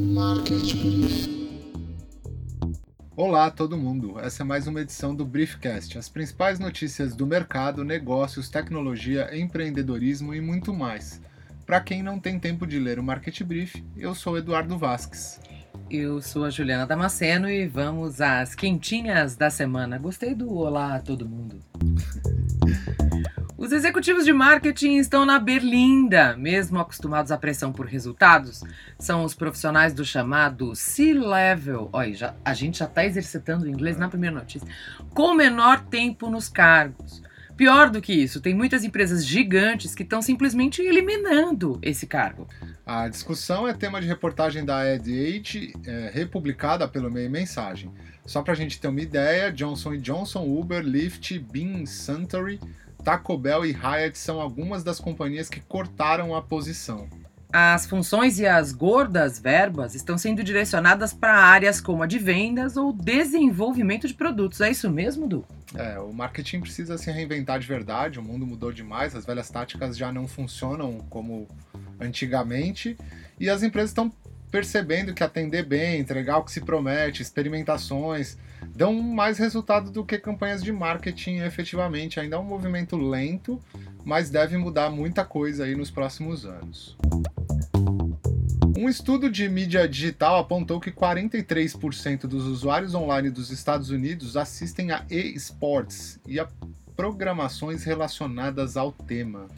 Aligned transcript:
Market 0.00 0.76
Brief. 0.76 1.28
Olá 3.14 3.50
todo 3.50 3.76
mundo, 3.76 4.18
essa 4.18 4.42
é 4.42 4.46
mais 4.46 4.66
uma 4.66 4.80
edição 4.80 5.14
do 5.14 5.26
Briefcast, 5.26 5.98
as 5.98 6.08
principais 6.08 6.58
notícias 6.58 7.14
do 7.14 7.26
mercado, 7.26 7.84
negócios, 7.84 8.48
tecnologia, 8.48 9.28
empreendedorismo 9.36 10.34
e 10.34 10.40
muito 10.40 10.72
mais. 10.72 11.20
Para 11.66 11.82
quem 11.82 12.02
não 12.02 12.18
tem 12.18 12.40
tempo 12.40 12.66
de 12.66 12.78
ler 12.78 12.98
o 12.98 13.02
Market 13.02 13.42
Brief, 13.42 13.84
eu 13.94 14.14
sou 14.14 14.38
Eduardo 14.38 14.78
Vasques. 14.78 15.38
Eu 15.90 16.22
sou 16.22 16.46
a 16.46 16.50
Juliana 16.50 16.86
Damasceno 16.86 17.50
e 17.50 17.66
vamos 17.66 18.22
às 18.22 18.54
quentinhas 18.54 19.36
da 19.36 19.50
semana. 19.50 19.98
Gostei 19.98 20.34
do 20.34 20.50
olá 20.50 20.94
a 20.94 21.00
todo 21.00 21.28
mundo. 21.28 21.60
Os 23.60 23.72
executivos 23.72 24.24
de 24.24 24.32
marketing 24.32 24.96
estão 24.96 25.26
na 25.26 25.38
berlinda, 25.38 26.34
mesmo 26.34 26.78
acostumados 26.78 27.30
à 27.30 27.36
pressão 27.36 27.70
por 27.70 27.84
resultados. 27.84 28.62
São 28.98 29.22
os 29.22 29.34
profissionais 29.34 29.92
do 29.92 30.02
chamado 30.02 30.74
C-level. 30.74 31.90
Olha, 31.92 32.14
já, 32.14 32.34
a 32.42 32.54
gente 32.54 32.78
já 32.78 32.86
está 32.86 33.04
exercitando 33.04 33.66
o 33.66 33.68
inglês 33.68 33.98
na 33.98 34.08
primeira 34.08 34.34
notícia. 34.34 34.66
Com 35.10 35.34
menor 35.34 35.84
tempo 35.84 36.30
nos 36.30 36.48
cargos. 36.48 37.22
Pior 37.54 37.90
do 37.90 38.00
que 38.00 38.14
isso, 38.14 38.40
tem 38.40 38.54
muitas 38.54 38.82
empresas 38.82 39.26
gigantes 39.26 39.94
que 39.94 40.04
estão 40.04 40.22
simplesmente 40.22 40.80
eliminando 40.80 41.78
esse 41.82 42.06
cargo. 42.06 42.48
A 42.86 43.08
discussão 43.08 43.68
é 43.68 43.74
tema 43.74 44.00
de 44.00 44.06
reportagem 44.06 44.64
da 44.64 44.90
Ed 44.90 45.74
é, 45.84 46.10
republicada 46.14 46.88
pelo 46.88 47.10
Meio 47.10 47.30
Mensagem. 47.30 47.92
Só 48.24 48.40
para 48.40 48.54
a 48.54 48.56
gente 48.56 48.80
ter 48.80 48.88
uma 48.88 49.02
ideia, 49.02 49.52
Johnson 49.52 49.98
Johnson, 49.98 50.44
Uber, 50.44 50.82
Lyft, 50.82 51.38
Bean, 51.38 51.84
Suntory 51.84 52.58
Taco 53.00 53.36
Bell 53.36 53.64
e 53.64 53.72
Hyatt 53.72 54.18
são 54.18 54.40
algumas 54.40 54.84
das 54.84 55.00
companhias 55.00 55.48
que 55.48 55.60
cortaram 55.60 56.34
a 56.34 56.42
posição. 56.42 57.08
As 57.52 57.84
funções 57.84 58.38
e 58.38 58.46
as 58.46 58.70
gordas 58.70 59.40
verbas 59.40 59.96
estão 59.96 60.16
sendo 60.16 60.44
direcionadas 60.44 61.12
para 61.12 61.34
áreas 61.34 61.80
como 61.80 62.04
a 62.04 62.06
de 62.06 62.16
vendas 62.16 62.76
ou 62.76 62.92
desenvolvimento 62.92 64.06
de 64.06 64.14
produtos. 64.14 64.60
É 64.60 64.70
isso 64.70 64.88
mesmo, 64.88 65.26
Du? 65.26 65.44
É, 65.74 65.98
o 65.98 66.12
marketing 66.12 66.60
precisa 66.60 66.96
se 66.96 67.10
reinventar 67.10 67.58
de 67.58 67.66
verdade, 67.66 68.20
o 68.20 68.22
mundo 68.22 68.46
mudou 68.46 68.72
demais, 68.72 69.16
as 69.16 69.24
velhas 69.24 69.50
táticas 69.50 69.96
já 69.96 70.12
não 70.12 70.28
funcionam 70.28 70.98
como 71.10 71.48
antigamente 72.00 72.96
e 73.38 73.50
as 73.50 73.62
empresas 73.64 73.90
estão 73.90 74.12
percebendo 74.50 75.14
que 75.14 75.22
atender 75.22 75.64
bem, 75.64 76.00
entregar 76.00 76.38
o 76.38 76.44
que 76.44 76.52
se 76.52 76.60
promete, 76.60 77.22
experimentações, 77.22 78.36
dão 78.68 78.94
mais 78.94 79.38
resultado 79.38 79.90
do 79.90 80.04
que 80.04 80.18
campanhas 80.18 80.62
de 80.62 80.72
marketing 80.72 81.36
efetivamente. 81.38 82.18
Ainda 82.18 82.36
é 82.36 82.38
um 82.38 82.44
movimento 82.44 82.96
lento, 82.96 83.60
mas 84.04 84.30
deve 84.30 84.56
mudar 84.56 84.90
muita 84.90 85.24
coisa 85.24 85.64
aí 85.64 85.74
nos 85.74 85.90
próximos 85.90 86.44
anos. 86.44 86.96
Um 88.76 88.88
estudo 88.88 89.30
de 89.30 89.48
mídia 89.48 89.86
digital 89.86 90.38
apontou 90.38 90.80
que 90.80 90.90
43% 90.90 92.22
dos 92.22 92.46
usuários 92.46 92.94
online 92.94 93.28
dos 93.28 93.50
Estados 93.50 93.90
Unidos 93.90 94.36
assistem 94.36 94.90
a 94.90 95.04
e-sports 95.10 96.18
e 96.26 96.40
a 96.40 96.48
programações 96.96 97.84
relacionadas 97.84 98.76
ao 98.76 98.92
tema 98.92 99.48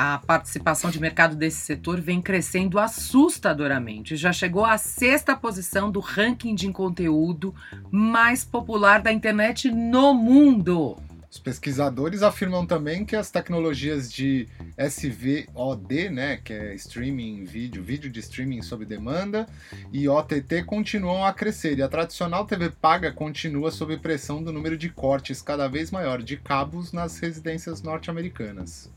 a 0.00 0.16
participação 0.16 0.90
de 0.90 1.00
mercado 1.00 1.34
desse 1.34 1.56
setor 1.56 2.00
vem 2.00 2.22
crescendo 2.22 2.78
assustadoramente. 2.78 4.14
Já 4.14 4.32
chegou 4.32 4.64
à 4.64 4.78
sexta 4.78 5.34
posição 5.34 5.90
do 5.90 5.98
ranking 5.98 6.54
de 6.54 6.70
conteúdo 6.70 7.52
mais 7.90 8.44
popular 8.44 9.02
da 9.02 9.10
internet 9.10 9.72
no 9.72 10.14
mundo. 10.14 10.96
Os 11.28 11.38
pesquisadores 11.38 12.22
afirmam 12.22 12.64
também 12.64 13.04
que 13.04 13.16
as 13.16 13.32
tecnologias 13.32 14.10
de 14.10 14.46
SVOD, 14.78 16.10
né, 16.10 16.36
que 16.36 16.52
é 16.52 16.74
streaming 16.76 17.42
vídeo, 17.42 17.82
vídeo 17.82 18.08
de 18.08 18.20
streaming 18.20 18.62
sob 18.62 18.84
demanda, 18.84 19.48
e 19.92 20.08
OTT 20.08 20.62
continuam 20.64 21.24
a 21.24 21.32
crescer 21.32 21.76
e 21.76 21.82
a 21.82 21.88
tradicional 21.88 22.46
TV 22.46 22.70
paga 22.70 23.10
continua 23.10 23.72
sob 23.72 23.96
pressão 23.96 24.44
do 24.44 24.52
número 24.52 24.78
de 24.78 24.90
cortes 24.90 25.42
cada 25.42 25.66
vez 25.66 25.90
maior 25.90 26.22
de 26.22 26.36
cabos 26.36 26.92
nas 26.92 27.18
residências 27.18 27.82
norte-americanas. 27.82 28.88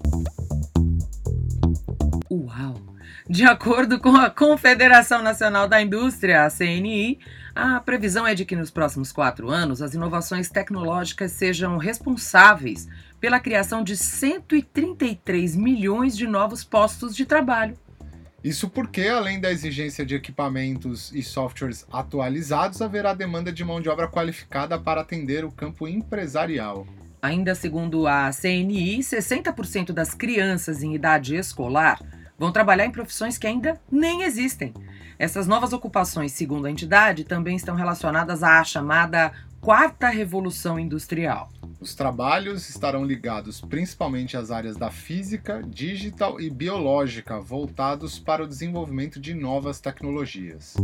De 3.30 3.46
acordo 3.46 4.00
com 4.00 4.16
a 4.16 4.30
Confederação 4.30 5.22
Nacional 5.22 5.68
da 5.68 5.82
Indústria, 5.82 6.44
a 6.44 6.50
CNI, 6.50 7.20
a 7.54 7.80
previsão 7.80 8.26
é 8.26 8.34
de 8.34 8.46
que 8.46 8.56
nos 8.56 8.72
próximos 8.72 9.12
quatro 9.12 9.50
anos 9.50 9.82
as 9.82 9.94
inovações 9.94 10.50
tecnológicas 10.50 11.32
sejam 11.32 11.78
responsáveis 11.78 12.88
pela 13.20 13.40
criação 13.40 13.84
de 13.84 13.96
133 13.96 15.56
milhões 15.56 16.18
de 16.18 16.26
novos 16.26 16.64
postos 16.64 17.16
de 17.16 17.26
trabalho. 17.26 17.78
Isso 18.44 18.68
porque, 18.68 19.04
além 19.04 19.40
da 19.40 19.52
exigência 19.52 20.04
de 20.04 20.16
equipamentos 20.16 21.12
e 21.14 21.22
softwares 21.22 21.86
atualizados, 21.92 22.82
haverá 22.82 23.14
demanda 23.14 23.52
de 23.52 23.64
mão 23.64 23.80
de 23.80 23.88
obra 23.88 24.08
qualificada 24.08 24.80
para 24.80 25.02
atender 25.02 25.46
o 25.46 25.52
campo 25.52 25.88
empresarial. 25.88 26.88
Ainda 27.22 27.54
segundo 27.54 28.08
a 28.08 28.32
CNI, 28.32 28.98
60% 28.98 29.92
das 29.92 30.16
crianças 30.16 30.82
em 30.82 30.96
idade 30.96 31.36
escolar 31.36 32.00
vão 32.42 32.52
trabalhar 32.52 32.88
em 32.88 32.92
profissões 32.92 33.38
que 33.38 33.46
ainda 33.46 33.80
nem 33.92 34.24
existem. 34.24 34.74
Essas 35.20 35.46
novas 35.46 35.74
ocupações, 35.74 36.32
segundo 36.32 36.66
a 36.66 36.72
entidade, 36.72 37.24
também 37.24 37.56
estão 37.56 37.76
relacionadas 37.76 38.42
à 38.42 38.64
chamada 38.64 39.32
quarta 39.62 40.10
revolução 40.10 40.80
industrial. 40.80 41.52
Os 41.80 41.94
trabalhos 41.94 42.68
estarão 42.68 43.06
ligados 43.06 43.62
principalmente 43.62 44.36
às 44.36 44.50
áreas 44.50 44.76
da 44.76 44.90
física, 44.90 45.62
digital 45.68 46.42
e 46.42 46.50
biológica, 46.50 47.40
voltados 47.40 48.18
para 48.18 48.44
o 48.44 48.48
desenvolvimento 48.48 49.20
de 49.20 49.36
novas 49.36 49.80
tecnologias 49.80 50.76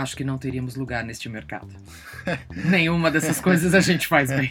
acho 0.00 0.16
que 0.16 0.24
não 0.24 0.38
teríamos 0.38 0.74
lugar 0.74 1.04
neste 1.04 1.28
mercado. 1.28 1.68
Nenhuma 2.54 3.10
dessas 3.10 3.40
coisas 3.40 3.74
a 3.74 3.80
gente 3.80 4.06
faz 4.06 4.30
bem. 4.30 4.50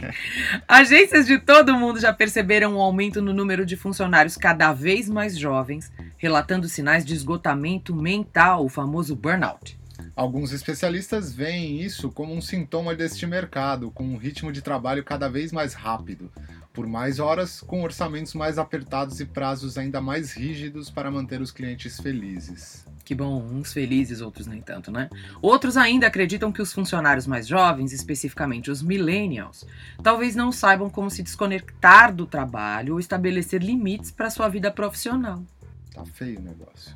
Agências 0.67 1.25
de 1.25 1.39
todo 1.39 1.77
mundo 1.77 1.99
já 1.99 2.13
perceberam 2.13 2.75
um 2.75 2.81
aumento 2.81 3.21
no 3.21 3.33
número 3.33 3.65
de 3.65 3.75
funcionários 3.75 4.37
cada 4.37 4.73
vez 4.73 5.09
mais 5.09 5.37
jovens, 5.37 5.91
relatando 6.17 6.67
sinais 6.67 7.05
de 7.05 7.13
esgotamento 7.13 7.95
mental, 7.95 8.65
o 8.65 8.69
famoso 8.69 9.15
burnout. 9.15 9.77
Alguns 10.15 10.51
especialistas 10.51 11.33
veem 11.33 11.81
isso 11.81 12.11
como 12.11 12.33
um 12.33 12.41
sintoma 12.41 12.95
deste 12.95 13.25
mercado, 13.25 13.91
com 13.91 14.03
um 14.03 14.17
ritmo 14.17 14.51
de 14.51 14.61
trabalho 14.61 15.03
cada 15.03 15.29
vez 15.29 15.51
mais 15.51 15.73
rápido, 15.73 16.31
por 16.73 16.87
mais 16.87 17.19
horas, 17.19 17.61
com 17.61 17.83
orçamentos 17.83 18.33
mais 18.33 18.57
apertados 18.57 19.19
e 19.19 19.25
prazos 19.25 19.77
ainda 19.77 20.01
mais 20.01 20.33
rígidos 20.33 20.89
para 20.89 21.11
manter 21.11 21.41
os 21.41 21.51
clientes 21.51 21.99
felizes. 21.99 22.85
Que 23.07 23.15
bom, 23.15 23.41
uns 23.41 23.71
felizes, 23.71 24.19
outros 24.19 24.47
nem 24.47 24.59
tanto, 24.59 24.91
né? 24.91 25.09
Outros 25.41 25.77
ainda 25.77 26.07
acreditam 26.07 26.51
que 26.51 26.61
os 26.61 26.73
funcionários 26.73 27.25
mais 27.25 27.47
jovens, 27.47 27.93
especificamente 27.93 28.69
os 28.69 28.81
millennials, 28.81 29.65
talvez 30.03 30.35
não 30.35 30.51
saibam 30.51 30.89
como 30.89 31.09
se 31.09 31.23
desconectar 31.23 32.13
do 32.13 32.25
trabalho 32.25 32.95
ou 32.95 32.99
estabelecer 32.99 33.63
limites 33.63 34.11
para 34.11 34.29
sua 34.29 34.49
vida 34.49 34.69
profissional. 34.69 35.41
Tá 35.93 36.03
feio 36.03 36.37
o 36.37 36.41
negócio. 36.41 36.93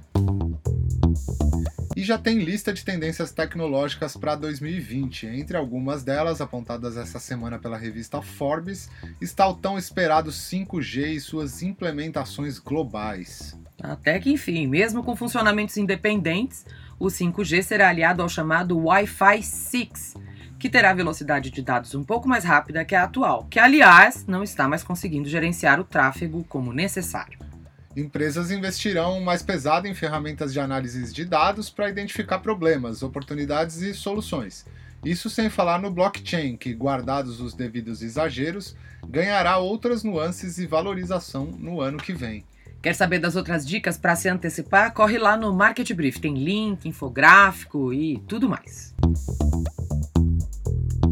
E 2.01 2.03
já 2.03 2.17
tem 2.17 2.39
lista 2.39 2.73
de 2.73 2.83
tendências 2.83 3.31
tecnológicas 3.31 4.17
para 4.17 4.33
2020. 4.33 5.27
Entre 5.27 5.55
algumas 5.55 6.03
delas, 6.03 6.41
apontadas 6.41 6.97
essa 6.97 7.19
semana 7.19 7.59
pela 7.59 7.77
revista 7.77 8.23
Forbes, 8.23 8.89
está 9.21 9.47
o 9.47 9.53
tão 9.53 9.77
esperado 9.77 10.31
5G 10.31 11.11
e 11.11 11.19
suas 11.19 11.61
implementações 11.61 12.57
globais. 12.57 13.55
Até 13.79 14.19
que 14.19 14.31
enfim, 14.31 14.65
mesmo 14.65 15.03
com 15.03 15.15
funcionamentos 15.15 15.77
independentes, 15.77 16.65
o 16.97 17.05
5G 17.05 17.61
será 17.61 17.89
aliado 17.89 18.23
ao 18.23 18.29
chamado 18.29 18.79
Wi-Fi 18.79 19.43
6, 19.43 20.15
que 20.57 20.71
terá 20.71 20.95
velocidade 20.95 21.51
de 21.51 21.61
dados 21.61 21.93
um 21.93 22.03
pouco 22.03 22.27
mais 22.27 22.43
rápida 22.43 22.83
que 22.83 22.95
a 22.95 23.03
atual, 23.03 23.45
que 23.47 23.59
aliás 23.59 24.25
não 24.25 24.41
está 24.41 24.67
mais 24.67 24.81
conseguindo 24.81 25.29
gerenciar 25.29 25.79
o 25.79 25.83
tráfego 25.83 26.43
como 26.45 26.73
necessário. 26.73 27.50
Empresas 27.95 28.51
investirão 28.51 29.19
mais 29.19 29.43
pesado 29.43 29.85
em 29.85 29.93
ferramentas 29.93 30.53
de 30.53 30.59
análise 30.59 31.11
de 31.13 31.25
dados 31.25 31.69
para 31.69 31.89
identificar 31.89 32.39
problemas, 32.39 33.03
oportunidades 33.03 33.81
e 33.81 33.93
soluções. 33.93 34.65
Isso 35.03 35.29
sem 35.29 35.49
falar 35.49 35.81
no 35.81 35.91
blockchain, 35.91 36.55
que, 36.55 36.73
guardados 36.73 37.41
os 37.41 37.53
devidos 37.53 38.01
exageros, 38.01 38.75
ganhará 39.05 39.57
outras 39.57 40.03
nuances 40.03 40.57
e 40.57 40.67
valorização 40.67 41.45
no 41.45 41.81
ano 41.81 41.97
que 41.97 42.13
vem. 42.13 42.45
Quer 42.81 42.95
saber 42.95 43.19
das 43.19 43.35
outras 43.35 43.67
dicas 43.67 43.97
para 43.97 44.15
se 44.15 44.29
antecipar? 44.29 44.93
Corre 44.93 45.17
lá 45.17 45.35
no 45.35 45.53
Market 45.53 45.91
Brief, 45.93 46.19
tem 46.19 46.35
link, 46.35 46.87
infográfico 46.87 47.93
e 47.93 48.19
tudo 48.27 48.47
mais. 48.47 48.95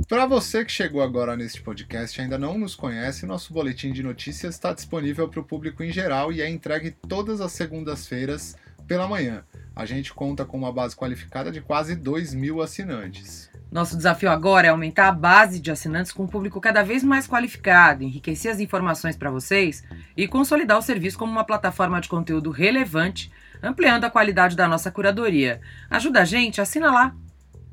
Para 0.10 0.26
você 0.26 0.66
que 0.66 0.72
chegou 0.72 1.04
agora 1.04 1.38
neste 1.38 1.62
podcast 1.62 2.18
e 2.18 2.24
ainda 2.24 2.36
não 2.36 2.58
nos 2.58 2.74
conhece, 2.74 3.28
nosso 3.28 3.54
boletim 3.54 3.94
de 3.94 4.02
notícias 4.02 4.56
está 4.56 4.74
disponível 4.74 5.30
para 5.30 5.40
o 5.40 5.44
público 5.44 5.84
em 5.84 5.92
geral 5.92 6.34
e 6.34 6.42
é 6.42 6.50
entregue 6.50 6.90
todas 6.90 7.40
as 7.40 7.52
segundas-feiras 7.52 8.58
pela 8.88 9.08
manhã. 9.08 9.44
A 9.76 9.86
gente 9.86 10.12
conta 10.12 10.44
com 10.44 10.58
uma 10.58 10.74
base 10.74 10.96
qualificada 10.96 11.52
de 11.52 11.62
quase 11.62 11.96
2 11.96 12.34
mil 12.34 12.60
assinantes. 12.60 13.52
Nosso 13.72 13.96
desafio 13.96 14.32
agora 14.32 14.66
é 14.66 14.72
aumentar 14.72 15.10
a 15.10 15.12
base 15.12 15.60
de 15.60 15.70
assinantes 15.70 16.12
com 16.12 16.24
um 16.24 16.28
público 16.28 16.60
cada 16.60 16.82
vez 16.82 17.04
mais 17.04 17.28
qualificado, 17.28 18.04
enriquecer 18.04 18.52
as 18.52 18.60
informações 18.60 19.16
para 19.16 19.30
vocês 19.30 19.84
e 20.18 20.28
consolidar 20.28 20.80
o 20.80 20.82
serviço 20.82 21.20
como 21.20 21.32
uma 21.32 21.46
plataforma 21.46 22.02
de 22.02 22.10
conteúdo 22.10 22.50
relevante 22.50 23.32
ampliando 23.62 24.06
a 24.06 24.10
qualidade 24.10 24.56
da 24.56 24.68
nossa 24.68 24.90
curadoria. 24.90 25.62
Ajuda 25.88 26.22
a 26.22 26.26
gente, 26.26 26.60
assina 26.60 26.92
lá 26.92 27.16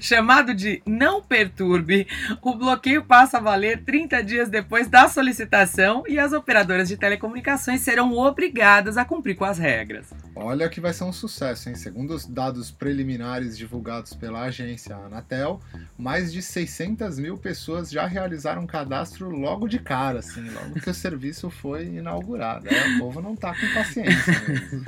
Chamado 0.00 0.52
de 0.52 0.82
não 0.84 1.22
perturbe, 1.22 2.06
o 2.42 2.54
bloqueio 2.56 3.04
passa 3.04 3.38
a 3.38 3.40
valer 3.40 3.84
30 3.84 4.22
dias 4.24 4.48
depois 4.48 4.88
da 4.88 5.08
solicitação 5.08 6.02
e 6.08 6.18
as 6.18 6.32
operadoras 6.32 6.88
de 6.88 6.96
telecomunicações 6.96 7.80
serão 7.82 8.12
obrigadas 8.16 8.96
a 8.96 9.04
cumprir 9.04 9.36
com 9.36 9.44
as 9.44 9.58
regras. 9.58 10.12
Olha 10.34 10.68
que 10.68 10.80
vai 10.80 10.92
ser 10.92 11.04
um 11.04 11.12
sucesso, 11.12 11.68
hein? 11.68 11.74
Segundo 11.74 12.14
os 12.14 12.26
dados 12.26 12.70
preliminares 12.70 13.56
divulgados 13.56 14.14
pela 14.14 14.42
agência 14.42 14.96
Anatel, 14.96 15.60
mais 15.96 16.32
de 16.32 16.40
600 16.40 17.18
mil 17.18 17.36
pessoas 17.36 17.90
já 17.90 18.06
realizaram 18.06 18.66
cadastro 18.66 19.28
logo 19.30 19.68
de 19.68 19.78
cara, 19.78 20.20
assim, 20.20 20.48
logo 20.48 20.80
que 20.80 20.88
o 20.88 20.94
serviço 20.94 21.50
foi 21.50 21.86
inaugurado. 21.86 22.66
O 22.96 22.98
povo 22.98 23.20
não 23.20 23.36
tá 23.36 23.54
com 23.54 23.74
paciência 23.74 24.42
mesmo. 24.48 24.84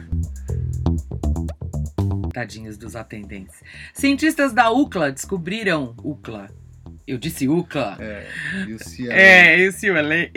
Tadinhos 2.32 2.76
dos 2.76 2.96
atendentes. 2.96 3.62
Cientistas 3.93 4.52
da 4.52 4.70
UCLA 4.70 5.12
descobriram. 5.12 5.94
UCLA. 6.02 6.50
Eu 7.06 7.19
disse 7.19 7.47
UCLA. 7.47 7.99
É, 8.01 8.27
UCLA. 8.67 9.15
É, 9.15 9.69
UCLA. 9.69 10.31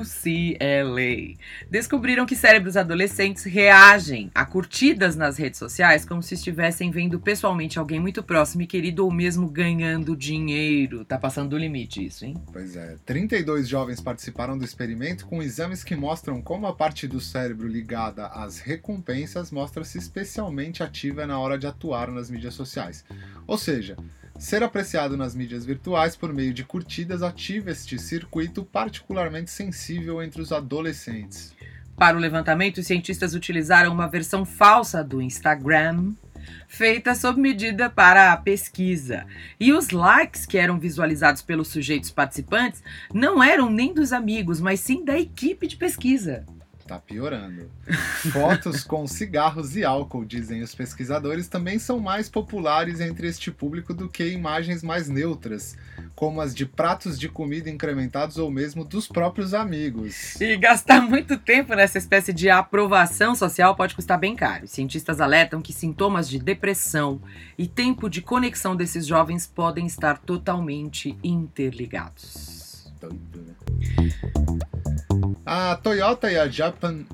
UCLA. 0.00 1.36
Descobriram 1.70 2.24
que 2.24 2.34
cérebros 2.34 2.74
adolescentes 2.74 3.44
reagem 3.44 4.30
a 4.34 4.46
curtidas 4.46 5.14
nas 5.14 5.36
redes 5.36 5.58
sociais 5.58 6.06
como 6.06 6.22
se 6.22 6.32
estivessem 6.32 6.90
vendo 6.90 7.20
pessoalmente 7.20 7.78
alguém 7.78 8.00
muito 8.00 8.22
próximo 8.22 8.62
e 8.62 8.66
querido 8.66 9.04
ou 9.04 9.12
mesmo 9.12 9.46
ganhando 9.46 10.16
dinheiro. 10.16 11.04
Tá 11.04 11.18
passando 11.18 11.50
do 11.50 11.58
limite 11.58 12.06
isso, 12.06 12.24
hein? 12.24 12.34
Pois 12.50 12.76
é. 12.76 12.96
32 13.04 13.68
jovens 13.68 14.00
participaram 14.00 14.56
do 14.56 14.64
experimento 14.64 15.26
com 15.26 15.42
exames 15.42 15.84
que 15.84 15.94
mostram 15.94 16.40
como 16.40 16.66
a 16.66 16.74
parte 16.74 17.06
do 17.06 17.20
cérebro 17.20 17.68
ligada 17.68 18.28
às 18.28 18.58
recompensas 18.58 19.50
mostra-se 19.50 19.98
especialmente 19.98 20.82
ativa 20.82 21.26
na 21.26 21.38
hora 21.38 21.58
de 21.58 21.66
atuar 21.66 22.10
nas 22.10 22.30
mídias 22.30 22.54
sociais. 22.54 23.04
Ou 23.46 23.58
seja, 23.58 23.96
Ser 24.38 24.62
apreciado 24.62 25.16
nas 25.16 25.34
mídias 25.34 25.64
virtuais 25.64 26.14
por 26.14 26.32
meio 26.32 26.52
de 26.52 26.62
curtidas 26.62 27.22
ativa 27.22 27.70
este 27.70 27.98
circuito 27.98 28.64
particularmente 28.64 29.50
sensível 29.50 30.22
entre 30.22 30.42
os 30.42 30.52
adolescentes. 30.52 31.54
Para 31.96 32.16
o 32.16 32.20
levantamento, 32.20 32.78
os 32.78 32.86
cientistas 32.86 33.34
utilizaram 33.34 33.92
uma 33.92 34.06
versão 34.06 34.44
falsa 34.44 35.02
do 35.02 35.22
Instagram, 35.22 36.12
feita 36.68 37.14
sob 37.14 37.40
medida 37.40 37.88
para 37.88 38.32
a 38.32 38.36
pesquisa. 38.36 39.24
E 39.58 39.72
os 39.72 39.88
likes 39.90 40.44
que 40.44 40.58
eram 40.58 40.78
visualizados 40.78 41.40
pelos 41.40 41.68
sujeitos 41.68 42.10
participantes 42.10 42.82
não 43.14 43.42
eram 43.42 43.70
nem 43.70 43.94
dos 43.94 44.12
amigos, 44.12 44.60
mas 44.60 44.80
sim 44.80 45.02
da 45.02 45.18
equipe 45.18 45.66
de 45.66 45.76
pesquisa. 45.76 46.44
Tá 46.86 47.00
piorando. 47.00 47.68
Fotos 48.32 48.84
com 48.84 49.08
cigarros 49.08 49.74
e 49.74 49.84
álcool, 49.84 50.24
dizem 50.24 50.62
os 50.62 50.72
pesquisadores, 50.72 51.48
também 51.48 51.80
são 51.80 51.98
mais 51.98 52.28
populares 52.28 53.00
entre 53.00 53.26
este 53.26 53.50
público 53.50 53.92
do 53.92 54.08
que 54.08 54.24
imagens 54.28 54.84
mais 54.84 55.08
neutras, 55.08 55.76
como 56.14 56.40
as 56.40 56.54
de 56.54 56.64
pratos 56.64 57.18
de 57.18 57.28
comida 57.28 57.68
incrementados 57.68 58.38
ou 58.38 58.52
mesmo 58.52 58.84
dos 58.84 59.08
próprios 59.08 59.52
amigos. 59.52 60.40
E 60.40 60.56
gastar 60.56 61.00
muito 61.00 61.36
tempo 61.36 61.74
nessa 61.74 61.98
espécie 61.98 62.32
de 62.32 62.48
aprovação 62.48 63.34
social 63.34 63.74
pode 63.74 63.96
custar 63.96 64.18
bem 64.18 64.36
caro. 64.36 64.68
Cientistas 64.68 65.20
alertam 65.20 65.60
que 65.60 65.72
sintomas 65.72 66.28
de 66.28 66.38
depressão 66.38 67.20
e 67.58 67.66
tempo 67.66 68.08
de 68.08 68.22
conexão 68.22 68.76
desses 68.76 69.04
jovens 69.04 69.44
podem 69.44 69.86
estar 69.86 70.18
totalmente 70.18 71.18
interligados. 71.24 72.86
Doido, 73.00 73.42
né? 73.42 73.55
A 75.48 75.76
Toyota 75.76 76.28
e 76.28 76.36
a 76.36 76.48
Japan 76.48 77.04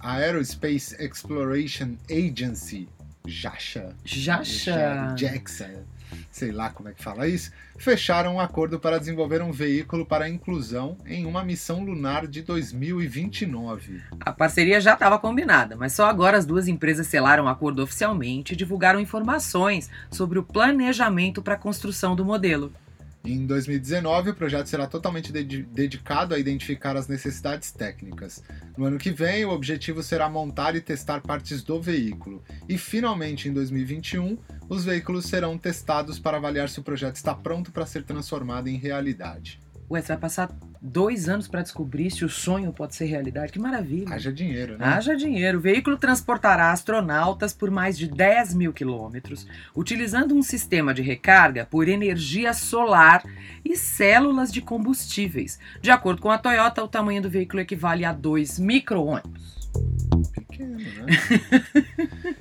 Aerospace 0.00 0.96
Exploration 0.98 1.94
Agency, 2.10 2.88
JAXA, 3.26 3.94
JAXA, 4.02 5.14
JAXA, 5.14 5.84
sei 6.30 6.52
lá 6.52 6.70
como 6.70 6.88
é 6.88 6.94
que 6.94 7.02
fala 7.02 7.28
isso, 7.28 7.52
fecharam 7.76 8.36
um 8.36 8.40
acordo 8.40 8.80
para 8.80 8.96
desenvolver 8.96 9.42
um 9.42 9.52
veículo 9.52 10.06
para 10.06 10.26
inclusão 10.26 10.96
em 11.04 11.26
uma 11.26 11.44
missão 11.44 11.84
lunar 11.84 12.26
de 12.26 12.40
2029. 12.40 14.04
A 14.20 14.32
parceria 14.32 14.80
já 14.80 14.94
estava 14.94 15.18
combinada, 15.18 15.76
mas 15.76 15.92
só 15.92 16.06
agora 16.06 16.38
as 16.38 16.46
duas 16.46 16.66
empresas 16.66 17.08
selaram 17.08 17.44
o 17.44 17.48
acordo 17.48 17.82
oficialmente 17.82 18.54
e 18.54 18.56
divulgaram 18.56 18.98
informações 18.98 19.90
sobre 20.10 20.38
o 20.38 20.42
planejamento 20.42 21.42
para 21.42 21.56
a 21.56 21.58
construção 21.58 22.16
do 22.16 22.24
modelo. 22.24 22.72
Em 23.22 23.46
2019, 23.46 24.30
o 24.30 24.34
projeto 24.34 24.66
será 24.66 24.86
totalmente 24.86 25.30
de 25.30 25.62
dedicado 25.62 26.34
a 26.34 26.38
identificar 26.38 26.96
as 26.96 27.06
necessidades 27.06 27.70
técnicas. 27.70 28.42
No 28.76 28.86
ano 28.86 28.98
que 28.98 29.10
vem, 29.10 29.44
o 29.44 29.50
objetivo 29.50 30.02
será 30.02 30.28
montar 30.28 30.74
e 30.74 30.80
testar 30.80 31.20
partes 31.20 31.62
do 31.62 31.80
veículo. 31.80 32.42
E, 32.66 32.78
finalmente, 32.78 33.48
em 33.48 33.52
2021, 33.52 34.38
os 34.68 34.84
veículos 34.84 35.26
serão 35.26 35.58
testados 35.58 36.18
para 36.18 36.38
avaliar 36.38 36.70
se 36.70 36.80
o 36.80 36.82
projeto 36.82 37.16
está 37.16 37.34
pronto 37.34 37.70
para 37.70 37.84
ser 37.84 38.04
transformado 38.04 38.68
em 38.68 38.78
realidade. 38.78 39.60
Ué, 39.90 40.00
você 40.00 40.08
vai 40.08 40.18
passar 40.18 40.48
dois 40.80 41.28
anos 41.28 41.48
para 41.48 41.62
descobrir 41.62 42.12
se 42.12 42.24
o 42.24 42.28
sonho 42.28 42.72
pode 42.72 42.94
ser 42.94 43.06
realidade. 43.06 43.50
Que 43.50 43.58
maravilha. 43.58 44.14
Haja 44.14 44.32
dinheiro, 44.32 44.78
né? 44.78 44.86
Haja 44.86 45.16
dinheiro. 45.16 45.58
O 45.58 45.60
veículo 45.60 45.96
transportará 45.96 46.70
astronautas 46.70 47.52
por 47.52 47.72
mais 47.72 47.98
de 47.98 48.06
10 48.06 48.54
mil 48.54 48.72
quilômetros, 48.72 49.48
utilizando 49.74 50.32
um 50.32 50.44
sistema 50.44 50.94
de 50.94 51.02
recarga 51.02 51.66
por 51.66 51.88
energia 51.88 52.54
solar 52.54 53.24
e 53.64 53.76
células 53.76 54.52
de 54.52 54.60
combustíveis. 54.60 55.58
De 55.82 55.90
acordo 55.90 56.22
com 56.22 56.30
a 56.30 56.38
Toyota, 56.38 56.84
o 56.84 56.88
tamanho 56.88 57.22
do 57.22 57.28
veículo 57.28 57.60
equivale 57.60 58.04
a 58.04 58.12
dois 58.12 58.60
micro-ônibus 58.60 59.58
pequeno, 60.32 60.76
né? 60.76 61.06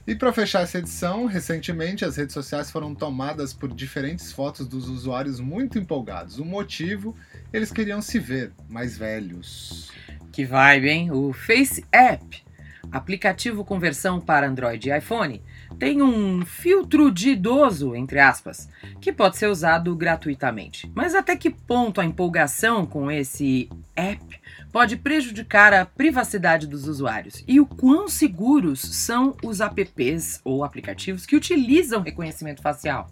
e 0.06 0.16
para 0.16 0.34
fechar 0.34 0.62
essa 0.62 0.80
edição, 0.80 1.26
recentemente 1.26 2.04
as 2.04 2.18
redes 2.18 2.34
sociais 2.34 2.72
foram 2.72 2.94
tomadas 2.96 3.54
por 3.54 3.74
diferentes 3.74 4.32
fotos 4.32 4.68
dos 4.68 4.90
usuários 4.90 5.40
muito 5.40 5.78
empolgados. 5.78 6.40
O 6.40 6.46
motivo, 6.46 7.16
eles 7.52 7.72
queriam 7.72 8.02
se 8.02 8.20
ver 8.20 8.52
mais 8.70 8.98
velhos. 8.98 9.92
Que 10.32 10.46
vibe, 10.46 10.90
hein? 10.90 11.12
O 11.12 11.34
Face 11.34 11.84
App, 11.92 12.44
aplicativo 12.92 13.64
com 13.64 13.80
versão 13.80 14.20
para 14.20 14.48
Android 14.48 14.90
e 14.90 14.98
iPhone, 14.98 15.42
tem 15.78 16.02
um 16.02 16.46
filtro 16.46 17.12
de 17.12 17.32
idoso, 17.32 17.96
entre 17.96 18.20
aspas, 18.20 18.70
que 19.00 19.12
pode 19.12 19.38
ser 19.38 19.48
usado 19.48 19.96
gratuitamente. 19.96 20.92
Mas 20.96 21.14
até 21.14 21.36
que 21.36 21.50
ponto 21.50 22.02
a 22.02 22.06
empolgação 22.06 22.86
com 22.86 23.12
esse 23.12 23.70
app 23.96 24.40
pode 24.72 24.98
prejudicar 24.98 25.74
a 25.74 25.86
privacidade 25.86 26.68
dos 26.68 26.88
usuários? 26.88 27.44
E 27.48 27.60
o 27.60 27.66
quão 27.66 28.08
seguros 28.08 28.80
são 28.80 29.36
os 29.44 29.60
apps 29.60 30.42
ou 30.44 30.64
aplicativos 30.64 31.26
que 31.26 31.36
utilizam 31.36 32.02
reconhecimento 32.02 32.62
facial? 32.62 33.12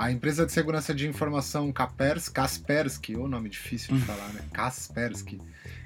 A 0.00 0.10
empresa 0.10 0.46
de 0.46 0.52
segurança 0.52 0.94
de 0.94 1.06
informação 1.06 1.70
Kaspersky, 2.30 3.16
o 3.16 3.28
nome 3.28 3.50
difícil 3.50 3.94
de 3.94 4.02
falar, 4.06 4.32
né? 4.32 4.40
Kaspersky, 4.50 5.38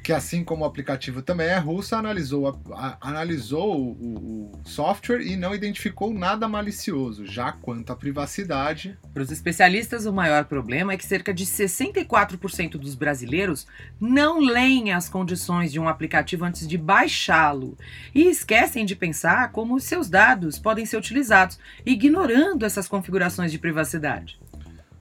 que 0.04 0.12
assim 0.12 0.44
como 0.44 0.64
o 0.64 0.66
aplicativo 0.66 1.22
também 1.22 1.46
é 1.46 1.56
russo, 1.56 1.96
analisou, 1.96 2.46
a, 2.46 2.58
a, 2.74 3.08
analisou 3.08 3.74
o, 3.74 4.52
o, 4.52 4.62
software 4.62 5.22
e 5.22 5.34
não 5.34 5.54
identificou 5.54 6.12
nada 6.12 6.46
malicioso. 6.46 7.26
Já 7.26 7.52
quanto 7.52 7.90
à 7.90 7.96
privacidade. 7.96 8.98
Para 9.14 9.22
os 9.22 9.30
especialistas, 9.30 10.04
o 10.04 10.12
maior 10.12 10.44
problema 10.44 10.92
é 10.92 10.98
que 10.98 11.06
cerca 11.06 11.32
de 11.32 11.46
64% 11.46 12.72
dos 12.72 12.94
brasileiros 12.94 13.66
não 13.98 14.40
leem 14.40 14.92
as 14.92 15.08
condições 15.08 15.72
de 15.72 15.80
um 15.80 15.88
aplicativo 15.88 16.44
antes 16.44 16.68
de 16.68 16.76
baixá-lo 16.76 17.78
e 18.14 18.28
esquecem 18.28 18.84
de 18.84 18.94
pensar 18.94 19.52
como 19.52 19.74
os 19.74 19.84
seus 19.84 20.10
dados 20.10 20.58
podem 20.58 20.84
ser 20.84 20.98
utilizados, 20.98 21.58
ignorando 21.86 22.66
essas 22.66 22.86
configurações 22.86 23.50
de 23.50 23.58
privacidade. 23.58 24.38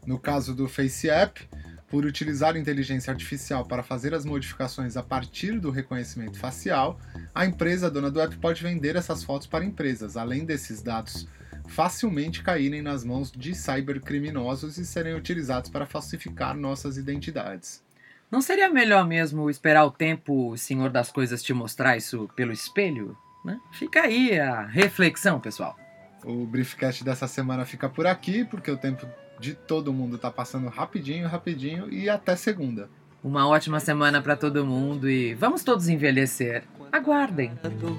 No 0.06 0.18
caso 0.18 0.56
do 0.56 0.70
Face 0.70 1.10
App, 1.10 1.46
Por 1.94 2.06
utilizar 2.06 2.58
inteligência 2.58 3.12
artificial 3.12 3.68
para 3.68 3.84
fazer 3.84 4.16
as 4.16 4.26
modificações 4.26 4.98
a 4.98 5.04
partir 5.04 5.60
do 5.60 5.70
reconhecimento 5.70 6.40
facial, 6.40 7.00
a 7.36 7.46
empresa 7.46 7.88
dona 7.88 8.10
do 8.10 8.20
app 8.20 8.36
pode 8.38 8.64
vender 8.64 8.96
essas 8.96 9.24
fotos 9.24 9.46
para 9.46 9.64
empresas, 9.64 10.18
além 10.18 10.44
desses 10.44 10.82
dados 10.82 11.28
facilmente 11.68 12.42
caírem 12.42 12.82
nas 12.82 13.04
mãos 13.04 13.32
de 13.32 13.54
cybercriminosos 13.54 14.80
e 14.80 14.86
serem 14.88 15.14
utilizados 15.14 15.70
para 15.70 15.86
falsificar 15.86 16.58
nossas 16.58 16.98
identidades. 16.98 17.84
Não 18.32 18.42
seria 18.42 18.72
melhor 18.72 19.06
mesmo 19.08 19.48
esperar 19.48 19.86
o 19.86 19.92
tempo, 19.92 20.50
o 20.50 20.58
Senhor 20.58 20.90
das 20.90 21.12
Coisas, 21.12 21.44
te 21.44 21.54
mostrar 21.54 21.96
isso 21.96 22.28
pelo 22.36 22.52
espelho? 22.52 23.16
Né? 23.46 23.60
Fica 23.72 24.02
aí 24.02 24.40
a 24.40 24.66
reflexão, 24.66 25.40
pessoal. 25.40 25.78
O 26.24 26.46
Briefcast 26.46 27.04
dessa 27.04 27.28
semana 27.28 27.66
fica 27.66 27.90
por 27.90 28.08
aqui, 28.08 28.46
porque 28.46 28.72
o 28.72 28.78
tempo 28.78 29.06
de 29.40 29.54
todo 29.54 29.92
mundo 29.92 30.18
tá 30.18 30.32
passando 30.32 30.70
rapidinho, 30.70 31.28
rapidinho 31.28 31.92
e 31.92 32.10
até 32.10 32.36
segunda. 32.36 32.90
Uma 33.24 33.48
ótima 33.48 33.80
semana 33.80 34.22
para 34.22 34.36
todo 34.36 34.66
mundo 34.66 35.10
e 35.10 35.34
vamos 35.34 35.64
todos 35.64 35.88
envelhecer. 35.88 36.64
Aguardem. 36.92 37.52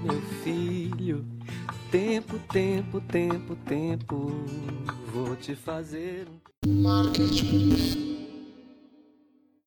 meu 0.04 0.20
filho, 0.42 1.24
tempo, 1.90 2.38
tempo, 2.52 3.00
tempo, 3.00 3.56
tempo, 3.56 4.44
vou 5.12 5.34
te 5.36 5.56
fazer 5.56 6.28
um 6.66 6.82
Marketing. 6.82 8.13